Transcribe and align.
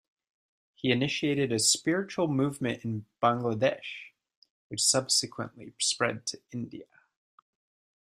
He 0.73 0.91
initiated 0.91 1.51
a 1.51 1.59
spiritual 1.59 2.27
movement 2.27 2.83
in 2.83 3.05
Bangladesh 3.21 4.13
which 4.67 4.81
subsequently 4.81 5.75
spread 5.77 6.25
to 6.25 6.41
India. 6.51 6.87